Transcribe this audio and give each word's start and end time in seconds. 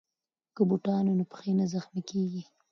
که 0.55 0.61
بوټان 0.69 1.03
وي 1.07 1.15
نو 1.19 1.25
پښې 1.31 1.51
نه 1.59 1.65
زخمي 1.73 2.01
کیږي. 2.09 2.43